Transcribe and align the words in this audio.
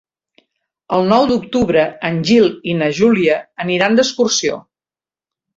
El 0.97 1.03
nou 1.11 1.27
d'octubre 1.31 1.83
en 2.11 2.17
Gil 2.29 2.49
i 2.73 2.75
na 2.81 2.89
Júlia 3.01 3.39
aniran 3.67 4.01
d'excursió. 4.01 4.63